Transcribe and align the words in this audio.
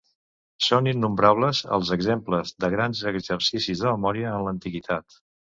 Són 0.67 0.87
innombrables 0.91 1.61
els 1.77 1.91
exemples 1.97 2.55
de 2.65 2.71
grans 2.77 3.05
exercicis 3.15 3.85
de 3.87 3.93
memòria 3.95 4.33
en 4.39 4.49
l'antiguitat. 4.49 5.23